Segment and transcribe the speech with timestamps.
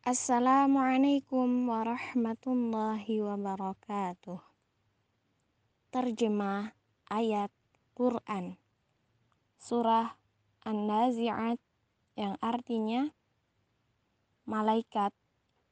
[0.00, 4.40] Assalamualaikum warahmatullahi wabarakatuh.
[5.92, 6.72] Terjemah
[7.12, 7.52] ayat
[7.92, 8.56] Quran
[9.60, 10.16] Surah
[10.64, 11.60] An-Nazi'at
[12.16, 13.12] yang artinya
[14.48, 15.12] malaikat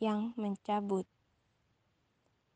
[0.00, 1.04] yang mencabut.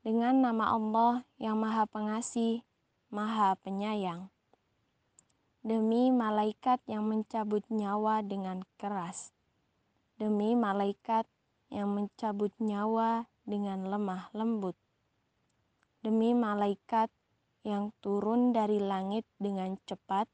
[0.01, 2.65] Dengan nama Allah yang Maha Pengasih,
[3.13, 4.33] Maha Penyayang.
[5.61, 9.37] Demi malaikat yang mencabut nyawa dengan keras.
[10.17, 11.29] Demi malaikat
[11.69, 14.77] yang mencabut nyawa dengan lemah lembut.
[16.05, 17.13] Demi malaikat
[17.67, 20.29] yang turun dari langit dengan cepat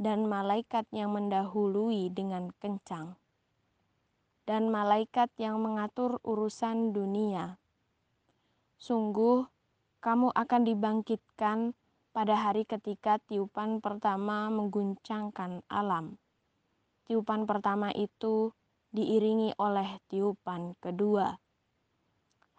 [0.00, 3.20] dan malaikat yang mendahului dengan kencang.
[4.48, 7.60] Dan malaikat yang mengatur urusan dunia.
[8.80, 9.44] Sungguh,
[10.00, 11.76] kamu akan dibangkitkan
[12.10, 16.16] pada hari ketika tiupan pertama mengguncangkan alam.
[17.04, 18.50] Tiupan pertama itu
[18.90, 21.38] diiringi oleh tiupan kedua.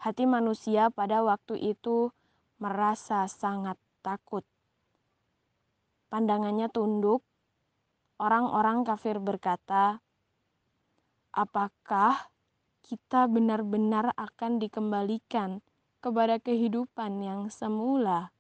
[0.02, 2.10] Hati manusia pada waktu itu
[2.58, 4.48] merasa sangat takut.
[6.08, 7.22] Pandangannya tunduk.
[8.22, 10.00] Orang-orang kafir berkata,
[11.34, 12.32] "Apakah
[12.86, 15.60] kita benar-benar akan dikembalikan
[16.02, 18.34] kepada kehidupan yang semula?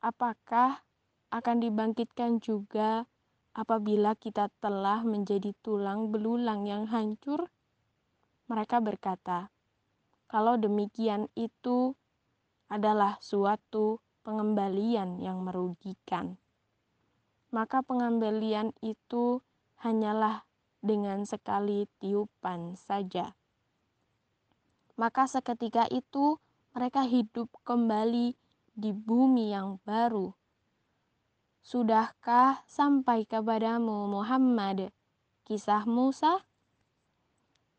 [0.00, 0.84] Apakah
[1.30, 3.09] akan dibangkitkan juga
[3.54, 7.50] apabila kita telah menjadi tulang belulang yang hancur?
[8.46, 9.50] Mereka berkata,
[10.30, 11.94] "Kalau demikian, itu
[12.70, 16.38] adalah suatu pengembalian yang merugikan."
[17.50, 19.42] Maka pengembalian itu
[19.82, 20.46] hanyalah
[20.80, 23.34] dengan sekali tiupan saja.
[24.94, 26.38] Maka seketika itu
[26.70, 28.38] mereka hidup kembali
[28.78, 30.39] di bumi yang baru
[31.60, 34.90] Sudahkah sampai kepadamu Muhammad
[35.44, 36.44] kisah Musa?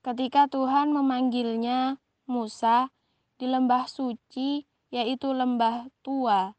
[0.05, 1.97] Ketika Tuhan memanggilnya
[2.29, 2.93] Musa
[3.41, 6.53] di lembah suci yaitu lembah tua.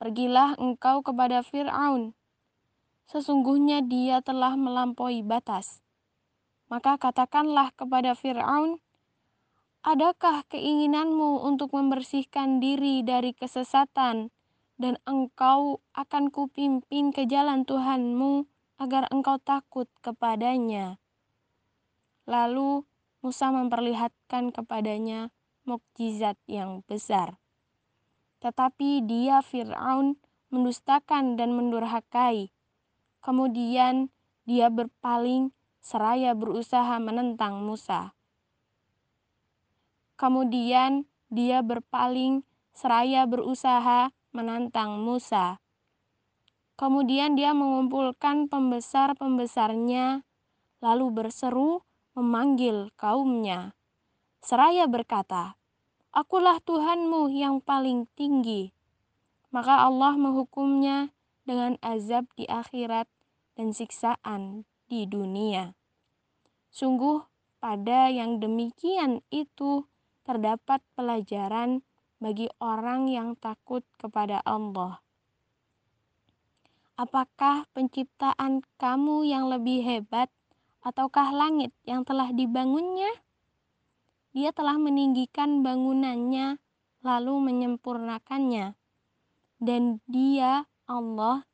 [0.00, 2.14] Pergilah engkau kepada Fir'aun.
[3.10, 5.82] Sesungguhnya dia telah melampaui batas.
[6.72, 8.80] Maka katakanlah kepada Fir'aun,
[9.86, 14.34] Adakah keinginanmu untuk membersihkan diri dari kesesatan
[14.76, 18.44] dan engkau akan kupimpin ke jalan Tuhanmu
[18.76, 21.00] agar engkau takut kepadanya.
[22.28, 22.84] Lalu
[23.24, 25.32] Musa memperlihatkan kepadanya
[25.66, 27.40] mukjizat yang besar.
[28.44, 30.20] Tetapi dia Fir'aun
[30.52, 32.52] mendustakan dan mendurhakai.
[33.24, 34.12] Kemudian
[34.46, 35.50] dia berpaling
[35.82, 38.14] seraya berusaha menentang Musa.
[40.14, 45.56] Kemudian dia berpaling seraya berusaha menantang Musa.
[46.76, 50.20] Kemudian dia mengumpulkan pembesar-pembesarnya,
[50.84, 51.80] lalu berseru
[52.12, 53.72] memanggil kaumnya.
[54.44, 55.56] Seraya berkata,
[56.12, 58.76] Akulah Tuhanmu yang paling tinggi.
[59.48, 61.16] Maka Allah menghukumnya
[61.48, 63.08] dengan azab di akhirat
[63.56, 65.72] dan siksaan di dunia.
[66.68, 67.24] Sungguh
[67.56, 69.88] pada yang demikian itu
[70.28, 71.80] terdapat pelajaran
[72.16, 75.04] bagi orang yang takut kepada Allah.
[76.96, 80.32] Apakah penciptaan kamu yang lebih hebat
[80.80, 83.12] ataukah langit yang telah dibangunnya?
[84.32, 86.56] Dia telah meninggikan bangunannya
[87.04, 88.72] lalu menyempurnakannya.
[89.56, 91.44] Dan dia, Allah,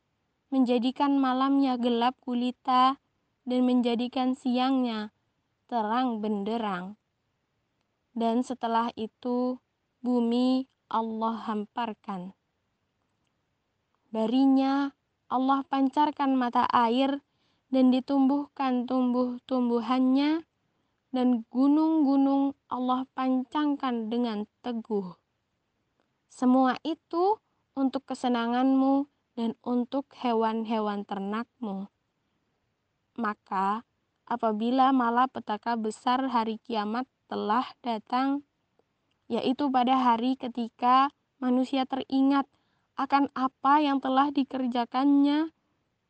[0.50, 2.98] menjadikan malamnya gelap gulita
[3.42, 5.10] dan menjadikan siangnya
[5.66, 6.94] terang benderang.
[8.12, 9.56] Dan setelah itu
[10.02, 12.34] bumi Allah hamparkan.
[14.12, 14.92] Darinya
[15.32, 17.24] Allah pancarkan mata air
[17.72, 20.44] dan ditumbuhkan tumbuh-tumbuhannya
[21.16, 25.16] dan gunung-gunung Allah pancangkan dengan teguh.
[26.28, 27.40] Semua itu
[27.72, 31.88] untuk kesenanganmu dan untuk hewan-hewan ternakmu.
[33.16, 33.84] Maka
[34.28, 38.44] apabila malapetaka besar hari kiamat telah datang,
[39.30, 41.10] yaitu pada hari ketika
[41.42, 42.46] manusia teringat
[42.94, 45.50] akan apa yang telah dikerjakannya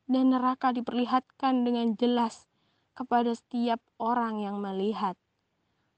[0.05, 2.45] dan neraka diperlihatkan dengan jelas
[2.93, 5.17] kepada setiap orang yang melihat.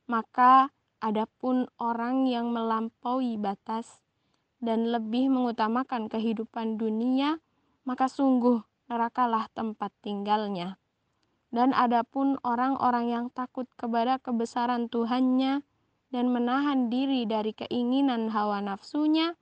[0.06, 0.72] Maka
[1.02, 4.06] adapun orang yang melampaui batas
[4.64, 7.44] dan lebih mengutamakan kehidupan dunia,
[7.84, 10.78] maka sungguh nerakalah tempat tinggalnya.
[11.54, 15.64] Dan adapun orang-orang yang takut kepada kebesaran Tuhannya,
[16.14, 19.34] dan menahan diri dari keinginan hawa nafsunya,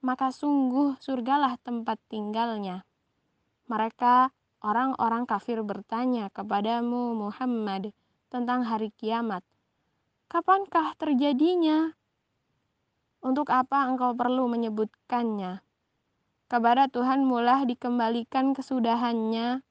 [0.00, 2.88] maka sungguh surgalah tempat tinggalnya.
[3.68, 4.32] Mereka
[4.64, 7.92] orang-orang kafir bertanya kepadamu Muhammad,
[8.30, 9.42] tentang hari kiamat.
[10.30, 11.90] Kapankah terjadinya?
[13.20, 15.60] Untuk apa engkau perlu menyebutkannya?
[16.46, 19.66] Kepada Tuhan mulah dikembalikan kesudahannya.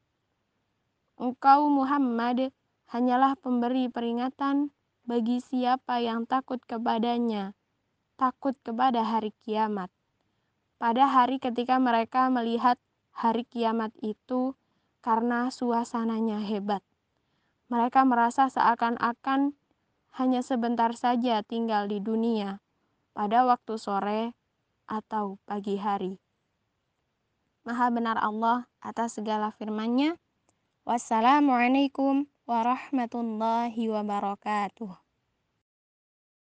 [1.20, 2.52] Engkau Muhammad
[2.92, 4.72] hanyalah pemberi peringatan
[5.10, 7.58] bagi siapa yang takut kepadanya,
[8.14, 9.90] takut kepada hari kiamat.
[10.78, 12.78] Pada hari ketika mereka melihat
[13.10, 14.54] hari kiamat itu
[15.02, 16.86] karena suasananya hebat.
[17.74, 19.58] Mereka merasa seakan-akan
[20.22, 22.62] hanya sebentar saja tinggal di dunia
[23.18, 24.38] pada waktu sore
[24.86, 26.22] atau pagi hari.
[27.66, 30.22] Maha benar Allah atas segala firman-Nya.
[30.86, 35.09] Wassalamualaikum warahmatullahi wabarakatuh.